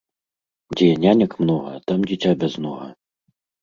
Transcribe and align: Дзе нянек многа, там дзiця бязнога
Дзе 0.79 0.87
нянек 1.03 1.31
многа, 1.43 1.73
там 1.87 1.99
дзiця 2.09 2.31
бязнога 2.45 2.95